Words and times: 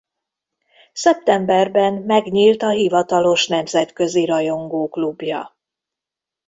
Szeptemberben 0.93 1.93
megnyílt 1.93 2.61
a 2.61 2.69
hivatalos 2.69 3.47
nemzetközi 3.47 4.25
rajongó 4.25 4.89
klubja. 4.89 5.55